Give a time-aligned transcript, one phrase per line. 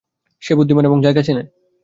[0.43, 1.43] সে বুদ্ধিমান এবং জায়গা চেনে।